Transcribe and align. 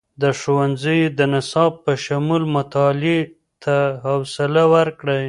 د 0.21 0.23
ښوونځیو 0.39 1.13
د 1.19 1.19
نصاب 1.33 1.71
په 1.85 1.93
شمول، 2.03 2.43
مطالعې 2.55 3.19
ته 3.63 3.75
خوصله 4.01 4.63
ورکړئ. 4.75 5.19